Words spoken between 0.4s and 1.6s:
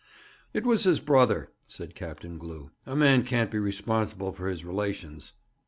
'It was his brother,'